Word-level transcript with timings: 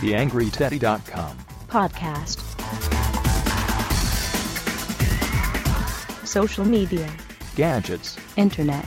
TheAngryTeddy.com 0.00 1.36
podcast, 1.68 2.38
social 6.26 6.64
media, 6.64 7.10
Gadgets, 7.56 8.16
internet, 8.36 8.86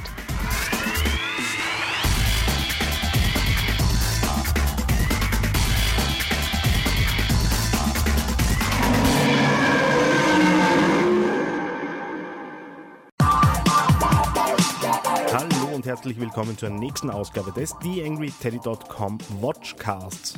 herzlich 15.87 16.19
willkommen 16.19 16.57
zur 16.57 16.69
nächsten 16.69 17.09
Ausgabe 17.09 17.53
des 17.53 17.73
TheAngryTeddy.com 17.79 19.19
Watchcasts. 19.39 20.33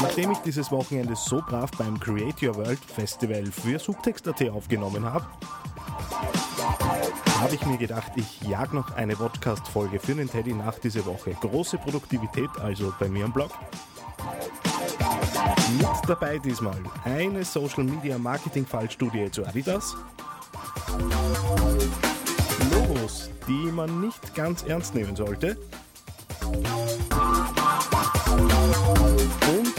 Nachdem 0.00 0.30
ich 0.30 0.38
dieses 0.38 0.70
Wochenende 0.70 1.16
so 1.16 1.42
brav 1.44 1.72
beim 1.72 1.98
Create 1.98 2.40
Your 2.44 2.54
World 2.54 2.78
Festival 2.78 3.44
für 3.46 3.80
Subtext.at 3.80 4.40
aufgenommen 4.50 5.04
habe, 5.04 5.26
habe 7.40 7.54
ich 7.56 7.66
mir 7.66 7.76
gedacht, 7.76 8.12
ich 8.14 8.40
jag 8.42 8.72
noch 8.72 8.92
eine 8.94 9.16
Podcast-Folge 9.16 9.98
für 9.98 10.14
den 10.14 10.30
Teddy 10.30 10.52
nach 10.52 10.78
dieser 10.78 11.04
Woche. 11.06 11.36
Große 11.40 11.78
Produktivität 11.78 12.50
also 12.62 12.94
bei 13.00 13.08
mir 13.08 13.24
am 13.24 13.32
Blog. 13.32 13.50
Mit 15.76 15.88
dabei 16.06 16.38
diesmal 16.38 16.78
eine 17.04 17.44
Social 17.44 17.82
Media 17.82 18.16
Marketing 18.16 18.64
Fallstudie 18.64 19.28
zu 19.32 19.44
Adidas, 19.44 19.96
Logos, 22.70 23.30
die 23.48 23.70
man 23.72 24.00
nicht 24.00 24.34
ganz 24.34 24.62
ernst 24.62 24.94
nehmen 24.94 25.16
sollte. 25.16 25.56
Und 29.48 29.74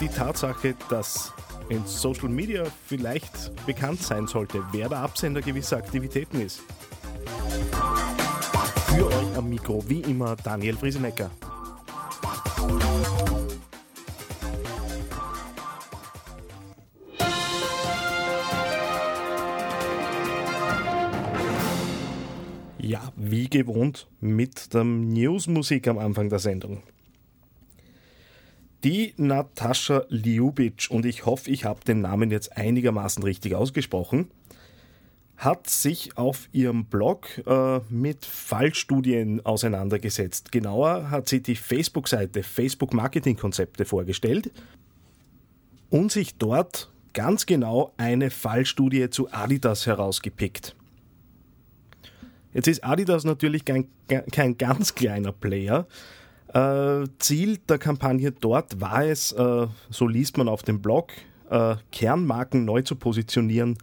die 0.00 0.08
Tatsache, 0.08 0.74
dass 0.88 1.32
in 1.68 1.86
Social 1.86 2.28
Media 2.28 2.64
vielleicht 2.86 3.64
bekannt 3.64 4.02
sein 4.02 4.26
sollte, 4.26 4.62
wer 4.72 4.88
der 4.88 4.98
Absender 4.98 5.40
gewisser 5.40 5.76
Aktivitäten 5.76 6.40
ist. 6.40 6.60
Für 8.86 9.06
euch 9.06 9.36
am 9.36 9.48
Mikro 9.48 9.82
wie 9.86 10.00
immer 10.00 10.36
Daniel 10.36 10.76
Friesenecker. 10.76 11.30
Wie 23.30 23.48
gewohnt 23.48 24.08
mit 24.20 24.74
der 24.74 24.84
Newsmusik 24.84 25.88
am 25.88 25.98
Anfang 25.98 26.28
der 26.28 26.38
Sendung. 26.38 26.82
Die 28.82 29.12
Natascha 29.18 30.04
Ljubic, 30.08 30.88
und 30.90 31.04
ich 31.04 31.26
hoffe, 31.26 31.50
ich 31.50 31.64
habe 31.64 31.84
den 31.84 32.00
Namen 32.00 32.30
jetzt 32.30 32.56
einigermaßen 32.56 33.22
richtig 33.22 33.54
ausgesprochen, 33.54 34.30
hat 35.36 35.68
sich 35.68 36.16
auf 36.18 36.48
ihrem 36.52 36.84
Blog 36.84 37.26
äh, 37.46 37.80
mit 37.88 38.24
Fallstudien 38.24 39.44
auseinandergesetzt. 39.44 40.52
Genauer 40.52 41.10
hat 41.10 41.28
sie 41.28 41.42
die 41.42 41.56
Facebook-Seite 41.56 42.42
Facebook 42.42 42.92
Marketing 42.92 43.36
Konzepte 43.36 43.84
vorgestellt 43.84 44.50
und 45.88 46.12
sich 46.12 46.36
dort 46.36 46.90
ganz 47.12 47.46
genau 47.46 47.92
eine 47.96 48.30
Fallstudie 48.30 49.10
zu 49.10 49.32
Adidas 49.32 49.86
herausgepickt. 49.86 50.76
Jetzt 52.52 52.68
ist 52.68 52.84
Adidas 52.84 53.24
natürlich 53.24 53.64
kein, 53.64 53.88
kein 54.08 54.58
ganz 54.58 54.94
kleiner 54.94 55.32
Player. 55.32 55.86
Äh, 56.52 57.06
Ziel 57.18 57.58
der 57.68 57.78
Kampagne 57.78 58.32
dort 58.32 58.80
war 58.80 59.04
es, 59.04 59.32
äh, 59.32 59.66
so 59.88 60.08
liest 60.08 60.36
man 60.36 60.48
auf 60.48 60.62
dem 60.62 60.82
Blog, 60.82 61.12
äh, 61.48 61.76
Kernmarken 61.92 62.64
neu 62.64 62.82
zu 62.82 62.96
positionieren, 62.96 63.78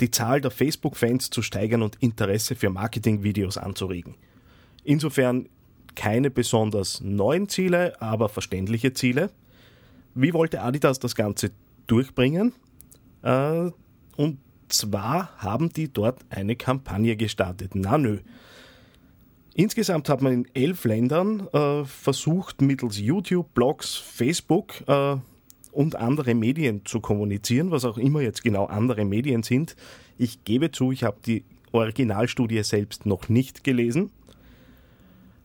die 0.00 0.10
Zahl 0.10 0.40
der 0.40 0.52
Facebook-Fans 0.52 1.30
zu 1.30 1.42
steigern 1.42 1.82
und 1.82 1.96
Interesse 1.96 2.54
für 2.54 2.70
Marketing-Videos 2.70 3.58
anzuregen. 3.58 4.14
Insofern 4.84 5.48
keine 5.94 6.30
besonders 6.30 7.00
neuen 7.00 7.48
Ziele, 7.48 8.00
aber 8.00 8.28
verständliche 8.28 8.92
Ziele. 8.92 9.30
Wie 10.14 10.32
wollte 10.32 10.62
Adidas 10.62 10.98
das 10.98 11.14
Ganze 11.14 11.50
durchbringen? 11.86 12.52
Und 13.22 14.38
zwar 14.72 15.30
haben 15.38 15.72
die 15.72 15.92
dort 15.92 16.20
eine 16.30 16.56
Kampagne 16.56 17.16
gestartet. 17.16 17.74
Na 17.74 17.98
nö. 17.98 18.18
Insgesamt 19.54 20.08
hat 20.08 20.22
man 20.22 20.32
in 20.32 20.48
elf 20.54 20.84
Ländern 20.84 21.46
äh, 21.52 21.84
versucht, 21.84 22.62
mittels 22.62 22.98
YouTube, 22.98 23.52
Blogs, 23.52 23.96
Facebook 23.96 24.82
äh, 24.86 25.16
und 25.72 25.96
andere 25.96 26.34
Medien 26.34 26.86
zu 26.86 27.00
kommunizieren, 27.00 27.70
was 27.70 27.84
auch 27.84 27.98
immer 27.98 28.22
jetzt 28.22 28.42
genau 28.42 28.66
andere 28.66 29.04
Medien 29.04 29.42
sind. 29.42 29.76
Ich 30.16 30.44
gebe 30.44 30.72
zu, 30.72 30.90
ich 30.90 31.04
habe 31.04 31.18
die 31.26 31.44
Originalstudie 31.72 32.62
selbst 32.62 33.04
noch 33.04 33.28
nicht 33.28 33.62
gelesen. 33.62 34.10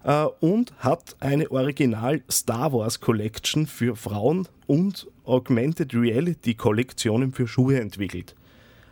Äh, 0.04 0.26
und 0.40 0.74
hat 0.80 1.18
eine 1.20 1.52
Original 1.52 2.24
Star 2.32 2.72
Wars 2.72 3.02
Collection 3.02 3.68
für 3.68 3.98
Frauen 3.98 4.48
und 4.68 5.08
Augmented 5.26 5.94
Reality 5.94 6.56
Kollektionen 6.56 7.34
für 7.34 7.48
Schuhe 7.48 7.82
entwickelt. 7.82 8.36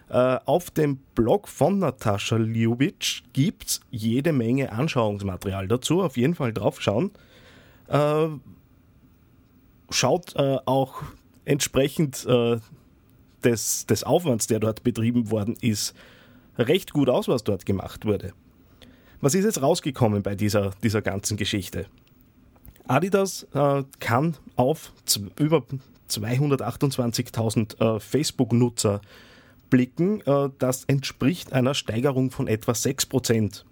Äh, 0.09 0.37
auf 0.45 0.69
dem 0.69 0.97
Blog 1.15 1.47
von 1.47 1.79
Natascha 1.79 2.37
Ljubic 2.37 3.23
gibt 3.33 3.65
es 3.65 3.81
jede 3.89 4.33
Menge 4.33 4.71
Anschauungsmaterial 4.71 5.67
dazu. 5.67 6.01
Auf 6.03 6.17
jeden 6.17 6.35
Fall 6.35 6.53
draufschauen. 6.53 7.11
Äh, 7.87 8.27
schaut 9.89 10.35
äh, 10.35 10.57
auch 10.65 11.03
entsprechend 11.45 12.25
des, 13.43 13.85
des 13.85 14.03
Aufwands, 14.03 14.47
der 14.47 14.59
dort 14.59 14.81
betrieben 14.81 15.29
worden 15.29 15.55
ist, 15.61 15.93
recht 16.57 16.91
gut 16.91 17.07
aus, 17.07 17.27
was 17.27 17.43
dort 17.43 17.67
gemacht 17.67 18.03
wurde. 18.03 18.33
Was 19.21 19.35
ist 19.35 19.45
jetzt 19.45 19.61
rausgekommen 19.61 20.23
bei 20.23 20.33
dieser, 20.33 20.71
dieser 20.81 21.03
ganzen 21.03 21.37
Geschichte? 21.37 21.85
Adidas 22.87 23.45
kann 23.99 24.37
auf 24.55 24.91
über 25.37 25.63
228.000 26.09 27.79
äh, 27.79 27.99
Facebook-Nutzer 27.99 29.01
blicken, 29.69 30.21
äh, 30.21 30.49
das 30.59 30.85
entspricht 30.85 31.53
einer 31.53 31.73
Steigerung 31.73 32.31
von 32.31 32.47
etwa 32.47 32.71
6%. 32.71 33.63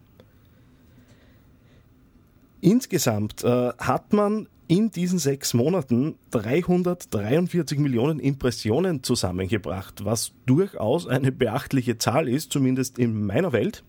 Insgesamt 2.61 3.43
äh, 3.43 3.73
hat 3.77 4.13
man 4.13 4.47
in 4.67 4.91
diesen 4.91 5.19
sechs 5.19 5.53
Monaten 5.53 6.15
343 6.31 7.77
Millionen 7.77 8.19
Impressionen 8.19 9.03
zusammengebracht, 9.03 10.05
was 10.05 10.31
durchaus 10.45 11.07
eine 11.07 11.31
beachtliche 11.31 11.97
Zahl 11.97 12.29
ist, 12.29 12.51
zumindest 12.51 12.97
in 12.97 13.25
meiner 13.25 13.51
Welt. 13.51 13.83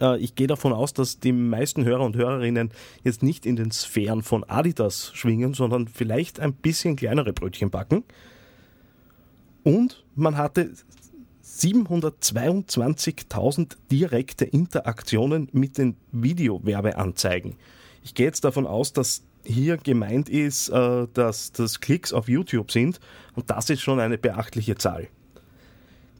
Äh, 0.00 0.18
ich 0.18 0.34
gehe 0.34 0.46
davon 0.46 0.72
aus, 0.72 0.94
dass 0.94 1.20
die 1.20 1.32
meisten 1.32 1.84
Hörer 1.84 2.04
und 2.04 2.16
Hörerinnen 2.16 2.70
jetzt 3.02 3.22
nicht 3.22 3.46
in 3.46 3.56
den 3.56 3.70
Sphären 3.70 4.22
von 4.22 4.44
Adidas 4.44 5.10
schwingen, 5.14 5.54
sondern 5.54 5.86
vielleicht 5.88 6.40
ein 6.40 6.54
bisschen 6.54 6.96
kleinere 6.96 7.32
Brötchen 7.32 7.70
backen. 7.70 8.04
Und 9.62 10.04
man 10.14 10.36
hatte 10.36 10.72
722.000 11.54 13.76
direkte 13.90 14.44
Interaktionen 14.44 15.48
mit 15.52 15.78
den 15.78 15.96
Videowerbeanzeigen. 16.12 17.56
Ich 18.02 18.14
gehe 18.14 18.26
jetzt 18.26 18.44
davon 18.44 18.66
aus, 18.66 18.92
dass 18.92 19.22
hier 19.44 19.76
gemeint 19.76 20.28
ist, 20.28 20.70
äh, 20.70 21.06
dass 21.12 21.52
das 21.52 21.78
Klicks 21.80 22.12
auf 22.12 22.28
YouTube 22.28 22.72
sind 22.72 22.98
und 23.34 23.50
das 23.50 23.70
ist 23.70 23.82
schon 23.82 24.00
eine 24.00 24.18
beachtliche 24.18 24.74
Zahl. 24.76 25.06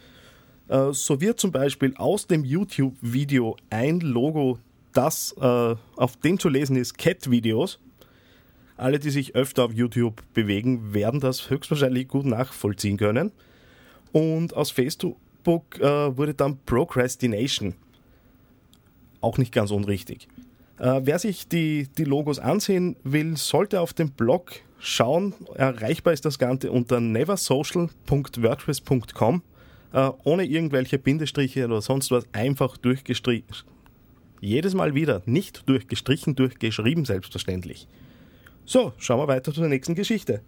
Äh, 0.68 0.92
so 0.92 1.20
wird 1.20 1.40
zum 1.40 1.52
Beispiel 1.52 1.94
aus 1.96 2.26
dem 2.26 2.44
YouTube-Video 2.44 3.56
ein 3.70 4.00
Logo, 4.00 4.58
das 4.92 5.34
äh, 5.40 5.74
auf 5.96 6.16
dem 6.22 6.38
zu 6.38 6.48
lesen 6.48 6.76
ist, 6.76 6.98
Cat-Videos. 6.98 7.78
Alle, 8.80 8.98
die 8.98 9.10
sich 9.10 9.34
öfter 9.34 9.66
auf 9.66 9.74
YouTube 9.74 10.22
bewegen, 10.32 10.94
werden 10.94 11.20
das 11.20 11.50
höchstwahrscheinlich 11.50 12.08
gut 12.08 12.24
nachvollziehen 12.24 12.96
können. 12.96 13.30
Und 14.12 14.56
aus 14.56 14.70
Facebook 14.70 15.18
äh, 15.78 16.16
wurde 16.16 16.32
dann 16.32 16.56
Procrastination. 16.64 17.74
Auch 19.20 19.36
nicht 19.36 19.52
ganz 19.52 19.70
unrichtig. 19.70 20.28
Äh, 20.78 21.02
wer 21.04 21.18
sich 21.18 21.46
die, 21.46 21.88
die 21.98 22.04
Logos 22.04 22.38
ansehen 22.38 22.96
will, 23.04 23.36
sollte 23.36 23.82
auf 23.82 23.92
dem 23.92 24.12
Blog 24.12 24.52
schauen. 24.78 25.34
Erreichbar 25.56 26.14
ist 26.14 26.24
das 26.24 26.38
Ganze 26.38 26.72
unter 26.72 27.00
neversocial.wordpress.com. 27.00 29.42
Äh, 29.92 30.10
ohne 30.24 30.44
irgendwelche 30.44 30.98
Bindestriche 30.98 31.66
oder 31.66 31.82
sonst 31.82 32.10
was, 32.12 32.24
einfach 32.32 32.78
durchgestrichen. 32.78 33.44
Jedes 34.40 34.72
Mal 34.72 34.94
wieder, 34.94 35.20
nicht 35.26 35.68
durchgestrichen, 35.68 36.34
durchgeschrieben, 36.34 37.04
selbstverständlich. 37.04 37.86
So, 38.72 38.92
schauen 38.98 39.18
wir 39.18 39.26
weiter 39.26 39.52
zu 39.52 39.58
der 39.58 39.68
nächsten 39.68 39.96
Geschichte. 39.96 40.42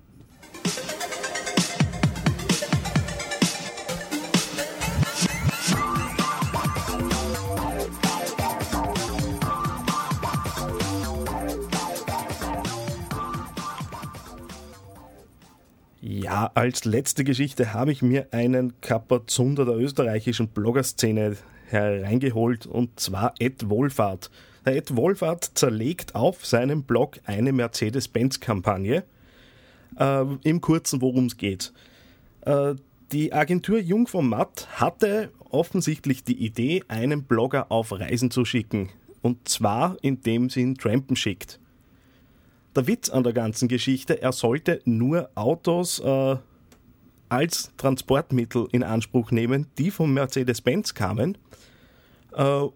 Ja, 16.00 16.48
als 16.54 16.84
letzte 16.84 17.24
Geschichte 17.24 17.74
habe 17.74 17.90
ich 17.90 18.02
mir 18.02 18.28
einen 18.30 18.80
Kapazunder 18.80 19.64
der 19.64 19.74
österreichischen 19.74 20.46
Bloggerszene 20.46 21.38
hereingeholt 21.66 22.66
und 22.66 23.00
zwar 23.00 23.34
Ed 23.40 23.68
Wohlfahrt. 23.68 24.30
Der 24.64 24.76
Ed 24.76 24.96
Wohlfahrt 24.96 25.52
zerlegt 25.54 26.14
auf 26.14 26.46
seinem 26.46 26.84
Blog 26.84 27.20
eine 27.24 27.52
Mercedes-Benz-Kampagne. 27.52 29.04
Äh, 29.98 30.24
Im 30.42 30.60
Kurzen, 30.60 31.00
worum 31.00 31.26
es 31.26 31.36
geht. 31.36 31.72
Äh, 32.42 32.74
die 33.10 33.32
Agentur 33.32 33.78
Jung 33.78 34.06
von 34.06 34.28
Matt 34.28 34.68
hatte 34.80 35.30
offensichtlich 35.50 36.24
die 36.24 36.44
Idee, 36.44 36.82
einen 36.88 37.24
Blogger 37.24 37.70
auf 37.70 37.92
Reisen 37.92 38.30
zu 38.30 38.44
schicken. 38.44 38.88
Und 39.20 39.48
zwar, 39.48 39.96
indem 40.02 40.48
sie 40.48 40.62
ihn 40.62 40.76
trampen 40.76 41.16
schickt 41.16 41.58
der 42.74 42.86
Witz 42.86 43.10
an 43.10 43.22
der 43.22 43.32
ganzen 43.32 43.68
Geschichte, 43.68 44.20
er 44.20 44.32
sollte 44.32 44.80
nur 44.84 45.30
Autos 45.34 46.00
äh, 46.00 46.36
als 47.28 47.70
Transportmittel 47.76 48.68
in 48.72 48.82
Anspruch 48.82 49.30
nehmen, 49.30 49.66
die 49.78 49.90
von 49.90 50.12
Mercedes-Benz 50.12 50.94
kamen. 50.94 51.38
Äh, 52.34 52.66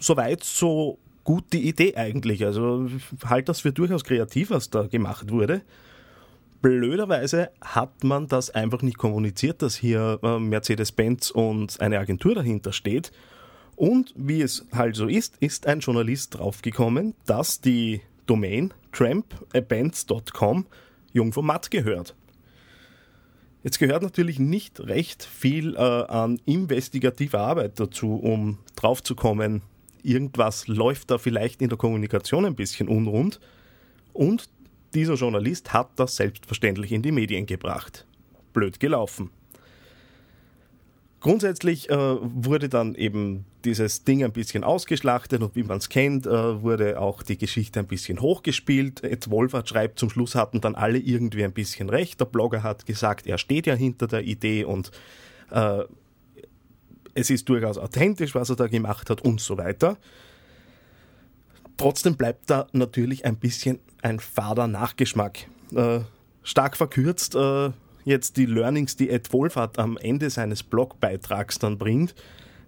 Soweit 0.00 0.42
so 0.42 0.98
gut 1.24 1.52
die 1.52 1.68
Idee 1.68 1.96
eigentlich. 1.96 2.44
Also 2.44 2.88
halt 3.24 3.48
das 3.48 3.60
für 3.60 3.72
durchaus 3.72 4.04
kreativ, 4.04 4.50
was 4.50 4.70
da 4.70 4.86
gemacht 4.86 5.30
wurde. 5.30 5.62
Blöderweise 6.60 7.50
hat 7.60 8.04
man 8.04 8.28
das 8.28 8.50
einfach 8.50 8.82
nicht 8.82 8.96
kommuniziert, 8.96 9.62
dass 9.62 9.74
hier 9.74 10.20
äh, 10.22 10.38
Mercedes-Benz 10.38 11.32
und 11.32 11.80
eine 11.80 11.98
Agentur 11.98 12.36
dahinter 12.36 12.72
steht. 12.72 13.10
Und 13.74 14.14
wie 14.16 14.42
es 14.42 14.66
halt 14.72 14.94
so 14.94 15.08
ist, 15.08 15.36
ist 15.40 15.66
ein 15.66 15.80
Journalist 15.80 16.38
draufgekommen, 16.38 17.14
dass 17.26 17.60
die 17.60 18.00
Domain 18.26 18.72
trampands.com 18.92 20.66
Jung 21.12 21.32
vom 21.32 21.46
Matt 21.46 21.70
gehört. 21.70 22.14
Jetzt 23.64 23.78
gehört 23.78 24.02
natürlich 24.02 24.38
nicht 24.38 24.80
recht 24.80 25.22
viel 25.22 25.76
äh, 25.76 25.78
an 25.78 26.40
investigativer 26.46 27.40
Arbeit 27.40 27.78
dazu, 27.78 28.16
um 28.16 28.58
draufzukommen, 28.76 29.62
irgendwas 30.02 30.68
läuft 30.68 31.10
da 31.10 31.18
vielleicht 31.18 31.62
in 31.62 31.68
der 31.68 31.78
Kommunikation 31.78 32.44
ein 32.44 32.54
bisschen 32.54 32.88
unrund. 32.88 33.40
Und 34.12 34.48
dieser 34.94 35.14
Journalist 35.14 35.72
hat 35.72 35.90
das 35.96 36.16
selbstverständlich 36.16 36.92
in 36.92 37.02
die 37.02 37.12
Medien 37.12 37.46
gebracht. 37.46 38.06
Blöd 38.52 38.80
gelaufen. 38.80 39.30
Grundsätzlich 41.20 41.88
äh, 41.88 41.96
wurde 41.96 42.68
dann 42.68 42.96
eben 42.96 43.44
dieses 43.64 44.02
Ding 44.02 44.24
ein 44.24 44.32
bisschen 44.32 44.64
ausgeschlachtet 44.64 45.40
und 45.40 45.54
wie 45.54 45.62
man 45.62 45.78
es 45.78 45.88
kennt, 45.88 46.26
äh, 46.26 46.62
wurde 46.62 47.00
auch 47.00 47.22
die 47.22 47.38
Geschichte 47.38 47.78
ein 47.78 47.86
bisschen 47.86 48.20
hochgespielt. 48.20 49.04
Ed 49.04 49.30
Wolfert 49.30 49.68
schreibt, 49.68 50.00
zum 50.00 50.10
Schluss 50.10 50.34
hatten 50.34 50.60
dann 50.60 50.74
alle 50.74 50.98
irgendwie 50.98 51.44
ein 51.44 51.52
bisschen 51.52 51.88
recht. 51.88 52.18
Der 52.18 52.24
Blogger 52.24 52.64
hat 52.64 52.86
gesagt, 52.86 53.28
er 53.28 53.38
steht 53.38 53.68
ja 53.68 53.74
hinter 53.74 54.08
der 54.08 54.24
Idee 54.24 54.64
und 54.64 54.90
äh, 55.52 55.84
es 57.14 57.30
ist 57.30 57.48
durchaus 57.48 57.78
authentisch, 57.78 58.34
was 58.34 58.50
er 58.50 58.56
da 58.56 58.66
gemacht 58.66 59.10
hat 59.10 59.22
und 59.22 59.40
so 59.40 59.58
weiter. 59.58 59.96
Trotzdem 61.76 62.16
bleibt 62.16 62.50
da 62.50 62.66
natürlich 62.72 63.24
ein 63.24 63.36
bisschen 63.36 63.80
ein 64.02 64.20
fader 64.20 64.66
Nachgeschmack. 64.66 65.46
Äh, 65.74 66.00
stark 66.42 66.76
verkürzt 66.76 67.34
äh, 67.34 67.70
jetzt 68.04 68.36
die 68.36 68.46
Learnings, 68.46 68.96
die 68.96 69.10
Ed 69.10 69.32
Wohlfahrt 69.32 69.78
am 69.78 69.96
Ende 69.96 70.30
seines 70.30 70.62
Blogbeitrags 70.62 71.58
dann 71.58 71.78
bringt. 71.78 72.14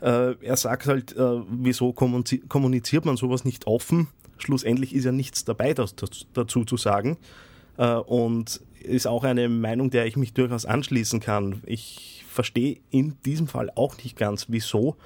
Äh, 0.00 0.35
er 0.41 0.56
sagt 0.56 0.87
halt, 0.87 1.17
äh, 1.17 1.40
wieso 1.49 1.93
kommuniziert 1.93 3.05
man 3.05 3.17
sowas 3.17 3.44
nicht 3.44 3.67
offen? 3.67 4.08
Schlussendlich 4.38 4.94
ist 4.94 5.05
ja 5.05 5.12
nichts 5.12 5.44
dabei, 5.44 5.75
das, 5.75 5.94
das 5.97 6.26
dazu 6.32 6.64
zu 6.64 6.76
sagen. 6.76 7.17
Äh, 7.76 7.94
und 7.94 8.61
ist 8.82 9.06
auch 9.06 9.25
eine 9.25 9.49
Meinung, 9.49 9.90
der 9.90 10.06
ich 10.06 10.17
mich 10.17 10.35
durchaus 10.35 10.67
anschließen 10.67 11.20
kann. 11.20 11.62
Ich 11.67 12.24
verstehe 12.34 12.81
in 12.90 13.16
diesem 13.25 13.48
Fall 13.48 13.70
auch 13.75 13.96
nicht 13.98 14.16
ganz, 14.16 14.46
wieso 14.48 14.96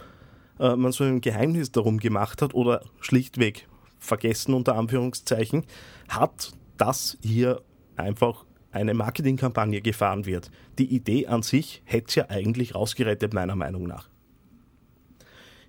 äh, 0.58 0.75
man 0.75 0.92
so 0.92 1.04
ein 1.04 1.20
Geheimnis 1.20 1.70
darum 1.70 1.98
gemacht 1.98 2.42
hat 2.42 2.54
oder 2.54 2.82
schlichtweg 3.00 3.69
vergessen 3.98 4.54
unter 4.54 4.76
Anführungszeichen 4.76 5.64
hat, 6.08 6.52
dass 6.76 7.19
hier 7.20 7.62
einfach 7.96 8.44
eine 8.70 8.94
Marketingkampagne 8.94 9.80
gefahren 9.80 10.26
wird. 10.26 10.50
Die 10.78 10.94
Idee 10.94 11.26
an 11.26 11.42
sich 11.42 11.82
hätte 11.84 12.06
es 12.08 12.14
ja 12.14 12.30
eigentlich 12.30 12.75
rausgerettet, 12.75 13.34
meiner 13.34 13.56
Meinung 13.56 13.86
nach. 13.86 14.08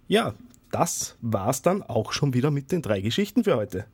Ja, 0.08 0.34
das 0.72 1.18
war's 1.22 1.62
dann 1.62 1.84
auch 1.84 2.14
schon 2.14 2.34
wieder 2.34 2.52
mit 2.52 2.72
den 2.72 2.82
drei 2.82 3.02
Geschichten 3.02 3.44
für 3.44 3.56
heute. 3.56 3.86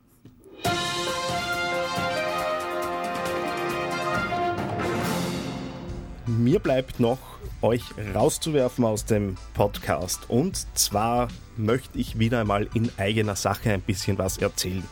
Mir 6.56 6.62
bleibt 6.62 7.02
noch, 7.02 7.20
euch 7.62 7.84
rauszuwerfen 8.16 8.86
aus 8.86 9.04
dem 9.04 9.36
Podcast. 9.56 10.30
Und 10.30 10.66
zwar 10.78 11.28
möchte 11.58 12.00
ich 12.00 12.18
wieder 12.18 12.40
einmal 12.40 12.70
in 12.74 12.90
eigener 12.96 13.36
Sache 13.36 13.74
ein 13.74 13.82
bisschen 13.82 14.18
was 14.18 14.38
erzählen. 14.38 14.86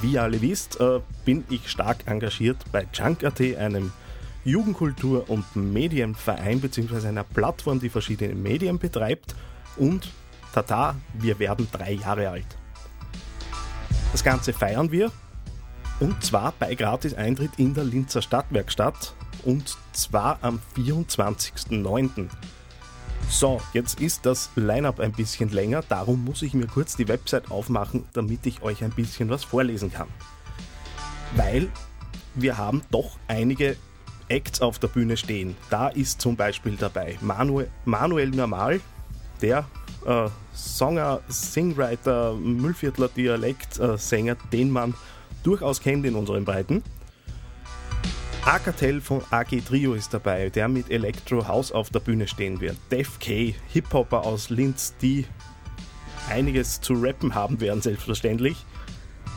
Wie 0.00 0.12
ihr 0.12 0.22
alle 0.22 0.40
wisst, 0.40 0.78
äh, 0.78 1.00
bin 1.24 1.42
ich 1.50 1.68
stark 1.68 2.06
engagiert 2.06 2.58
bei 2.70 2.86
Junk.at, 2.94 3.40
einem 3.40 3.90
Jugendkultur- 4.44 5.28
und 5.28 5.56
Medienverein 5.56 6.60
bzw. 6.60 7.08
einer 7.08 7.24
Plattform, 7.24 7.80
die 7.80 7.88
verschiedene 7.88 8.36
Medien 8.36 8.78
betreibt. 8.78 9.34
Und 9.76 10.12
tata, 10.52 10.94
wir 11.14 11.40
werden 11.40 11.66
drei 11.72 11.94
Jahre 11.94 12.30
alt. 12.30 12.46
Das 14.12 14.22
Ganze 14.22 14.52
feiern 14.52 14.92
wir 14.92 15.10
und 15.98 16.24
zwar 16.24 16.54
bei 16.56 16.76
Gratis-Eintritt 16.76 17.52
in 17.56 17.74
der 17.74 17.82
Linzer 17.82 18.22
Stadtwerkstatt 18.22 19.14
und 19.44 19.76
zwar 19.92 20.38
am 20.42 20.60
24.09. 20.76 22.28
So, 23.28 23.60
jetzt 23.72 24.00
ist 24.00 24.26
das 24.26 24.50
Line-up 24.54 25.00
ein 25.00 25.12
bisschen 25.12 25.50
länger, 25.50 25.82
darum 25.88 26.24
muss 26.24 26.42
ich 26.42 26.54
mir 26.54 26.66
kurz 26.66 26.96
die 26.96 27.08
Website 27.08 27.50
aufmachen, 27.50 28.04
damit 28.12 28.46
ich 28.46 28.62
euch 28.62 28.84
ein 28.84 28.90
bisschen 28.90 29.30
was 29.30 29.44
vorlesen 29.44 29.92
kann. 29.92 30.08
Weil 31.36 31.68
wir 32.34 32.58
haben 32.58 32.82
doch 32.90 33.18
einige 33.28 33.76
Acts 34.28 34.60
auf 34.60 34.78
der 34.78 34.88
Bühne 34.88 35.16
stehen. 35.16 35.56
Da 35.70 35.88
ist 35.88 36.20
zum 36.20 36.36
Beispiel 36.36 36.76
dabei 36.76 37.18
Manuel, 37.20 37.70
Manuel 37.84 38.30
Normal, 38.30 38.80
der 39.40 39.64
äh, 40.06 40.28
Songer, 40.52 41.20
Singwriter, 41.28 42.34
Müllviertler 42.34 43.08
Dialekt-Sänger, 43.08 44.32
äh, 44.32 44.50
den 44.52 44.70
man 44.70 44.94
durchaus 45.42 45.80
kennt 45.80 46.06
in 46.06 46.14
unseren 46.14 46.44
Breiten. 46.44 46.82
Akatel 48.46 49.00
von 49.00 49.22
AG 49.30 49.62
Trio 49.66 49.94
ist 49.94 50.12
dabei, 50.12 50.50
der 50.50 50.68
mit 50.68 50.90
Electro 50.90 51.48
House 51.48 51.72
auf 51.72 51.88
der 51.88 52.00
Bühne 52.00 52.28
stehen 52.28 52.60
wird. 52.60 52.76
Def 52.90 53.18
K, 53.18 53.54
Hip-Hopper 53.72 54.26
aus 54.26 54.50
Linz, 54.50 54.94
die 55.00 55.24
einiges 56.28 56.82
zu 56.82 56.92
rappen 56.92 57.34
haben 57.34 57.58
werden, 57.62 57.80
selbstverständlich. 57.80 58.66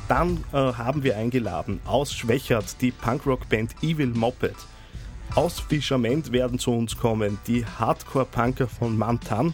Dann 0.10 0.44
äh, 0.52 0.58
haben 0.58 1.04
wir 1.04 1.16
eingeladen 1.16 1.80
aus 1.86 2.12
Schwächert 2.12 2.82
die 2.82 2.92
Punkrock-Band 2.92 3.82
Evil 3.82 4.08
Moped. 4.08 4.56
Aus 5.36 5.62
Fischerment 5.62 6.34
werden 6.34 6.60
zu 6.60 6.72
uns 6.72 6.98
kommen 6.98 7.38
die 7.48 7.66
Hardcore-Punker 7.66 8.68
von 8.68 8.98
Mantan. 8.98 9.54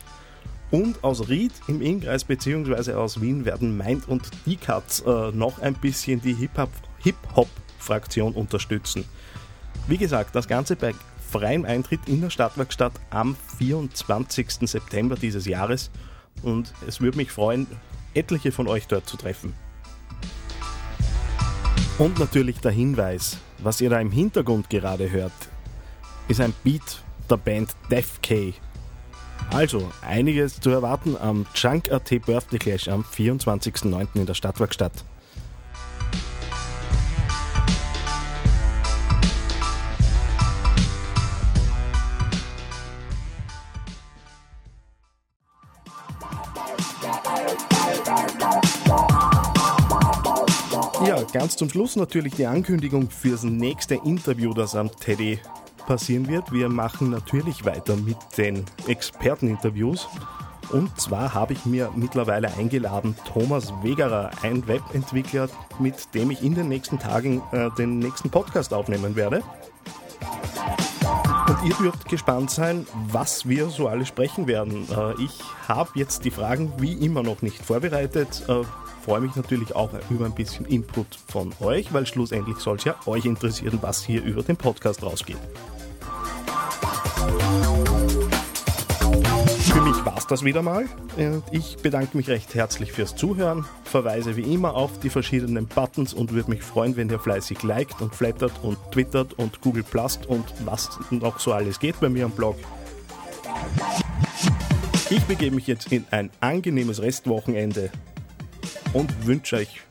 Und 0.72 1.04
aus 1.04 1.30
Ried 1.30 1.54
im 1.68 1.84
Innkreis 1.84 2.24
bzw. 2.24 2.94
aus 2.94 3.22
Wien 3.22 3.46
werden 3.46 3.78
Mind 3.78 4.08
und 4.08 4.32
die 4.48 4.58
Cuts 4.58 5.02
äh, 5.02 5.32
noch 5.32 5.60
ein 5.60 5.76
bisschen 5.76 6.24
die 6.24 6.34
Hip-Hop-Fraktion 6.34 8.34
unterstützen. 8.34 9.06
Wie 9.88 9.98
gesagt, 9.98 10.36
das 10.36 10.48
Ganze 10.48 10.76
bei 10.76 10.94
freiem 11.30 11.66
Eintritt 11.66 12.02
in 12.08 12.22
der 12.22 12.30
Stadtwerkstatt 12.30 12.94
am 13.10 13.36
24. 13.58 14.70
September 14.70 15.16
dieses 15.16 15.46
Jahres. 15.46 15.92
Und 16.42 16.74
es 16.88 17.02
würde 17.02 17.18
mich 17.18 17.32
freuen, 17.32 17.68
etliche 18.14 18.52
von 18.52 18.68
euch 18.68 18.88
dort 18.88 19.08
zu 19.08 19.18
treffen. 19.18 19.54
Und 21.98 22.18
natürlich 22.18 22.60
der 22.60 22.72
Hinweis, 22.72 23.38
was 23.60 23.82
ihr 23.82 23.90
da 23.90 24.00
im 24.00 24.12
Hintergrund 24.12 24.70
gerade 24.70 25.12
hört, 25.12 25.32
ist 26.28 26.40
ein 26.40 26.54
Beat 26.64 27.04
der 27.30 27.38
Band 27.38 27.76
Def 27.92 28.22
K. 28.22 28.54
Also, 29.52 29.92
einiges 30.02 30.60
zu 30.60 30.70
erwarten 30.70 31.18
am 31.20 31.46
Junk.at 31.56 32.10
Birthday 32.26 32.58
Clash 32.58 32.88
am 32.88 33.04
24.09. 33.04 34.08
in 34.16 34.26
der 34.26 34.34
Stadtwerkstatt. 34.34 35.04
Ganz 51.34 51.58
zum 51.58 51.70
Schluss 51.70 51.96
natürlich 51.96 52.36
die 52.36 52.46
Ankündigung 52.46 53.10
fürs 53.10 53.44
nächste 53.44 53.96
Interview, 53.96 54.54
das 54.54 54.76
am 54.76 54.92
Teddy 54.92 55.40
passieren 55.88 56.28
wird. 56.28 56.52
Wir 56.52 56.70
machen 56.70 57.10
natürlich 57.10 57.66
weiter 57.66 57.96
mit 57.98 58.18
den 58.38 58.64
Experteninterviews. 58.88 60.08
Und 60.70 60.98
zwar 61.02 61.34
habe 61.34 61.54
ich 61.54 61.66
mir 61.66 61.92
mittlerweile 61.96 62.54
eingeladen 62.54 63.16
Thomas 63.26 63.74
Wegerer, 63.82 64.30
ein 64.44 64.66
Webentwickler, 64.68 65.50
mit 65.80 66.14
dem 66.14 66.32
ich 66.32 66.44
in 66.44 66.54
den 66.54 66.70
nächsten 66.70 67.00
Tagen 67.00 67.42
äh, 67.52 67.70
den 67.78 67.98
nächsten 68.00 68.30
Podcast 68.30 68.74
aufnehmen 68.74 69.16
werde. 69.16 69.42
Und 71.48 71.58
ihr 71.68 71.76
dürft 71.76 72.08
gespannt 72.08 72.52
sein, 72.52 72.86
was 73.12 73.50
wir 73.50 73.70
so 73.70 73.88
alle 73.88 74.06
sprechen 74.06 74.48
werden. 74.48 74.88
Äh, 74.90 75.22
ich 75.22 75.40
habe 75.68 75.90
jetzt 75.96 76.26
die 76.26 76.32
Fragen 76.32 76.72
wie 76.78 76.94
immer 76.94 77.24
noch 77.24 77.42
nicht 77.42 77.58
vorbereitet. 77.66 78.44
Äh, 78.48 78.62
freue 79.04 79.20
mich 79.20 79.36
natürlich 79.36 79.76
auch 79.76 79.90
über 80.10 80.26
ein 80.26 80.34
bisschen 80.34 80.66
Input 80.66 81.08
von 81.28 81.54
euch, 81.60 81.94
weil 81.94 82.06
schlussendlich 82.06 82.58
soll 82.58 82.78
es 82.78 82.86
ja 82.86 82.96
euch 83.06 83.26
interessieren, 83.26 83.80
was 83.82 84.04
hier 84.04 84.24
über 84.24 84.44
den 84.44 84.56
Podcast 84.56 85.04
rausgeht. 85.04 85.38
Für 89.60 89.82
mich 89.82 90.06
war 90.06 90.18
es 90.18 90.28
das 90.28 90.44
wieder 90.44 90.62
mal. 90.62 90.86
Ich 91.52 91.78
bedanke 91.78 92.16
mich 92.16 92.30
recht 92.30 92.56
herzlich 92.56 92.94
fürs 92.94 93.16
Zuhören, 93.16 93.66
verweise 93.84 94.38
wie 94.38 94.54
immer 94.54 94.76
auf 94.76 95.00
die 95.00 95.10
verschiedenen 95.10 95.68
Buttons 95.68 96.14
und 96.14 96.32
würde 96.32 96.50
mich 96.50 96.64
freuen, 96.64 96.96
wenn 96.96 97.10
ihr 97.10 97.20
fleißig 97.20 97.62
liked 97.64 98.02
und 98.02 98.16
flattert 98.16 98.54
und 98.64 98.78
twittert 98.92 99.34
und 99.34 99.60
Google 99.60 99.84
Plast 99.84 100.28
und 100.28 100.46
was 100.64 100.98
noch 101.10 101.40
so 101.40 101.52
alles 101.52 101.80
geht 101.80 102.00
bei 102.00 102.08
mir 102.08 102.26
am 102.26 102.32
Blog. 102.32 102.56
Ich 105.10 105.24
begebe 105.24 105.56
mich 105.56 105.68
jetzt 105.68 105.92
in 105.92 106.06
ein 106.10 106.30
angenehmes 106.40 107.02
Restwochenende 107.02 107.92
und 108.94 109.26
wünsche 109.26 109.58
euch 109.58 109.82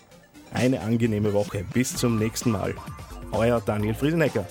eine 0.52 0.80
angenehme 0.80 1.32
Woche. 1.32 1.64
Bis 1.73 1.97
zum 1.97 2.18
nächsten 2.18 2.50
Mal. 2.50 2.75
Euer 3.32 3.61
Daniel 3.61 3.94
Friesenecker. 3.94 4.47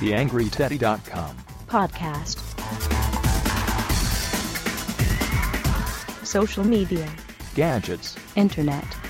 TheAngryTeddy.com. 0.00 1.36
Podcast. 1.66 2.38
Social 6.22 6.64
media. 6.64 7.04
Gadgets. 7.54 8.16
Internet. 8.36 9.07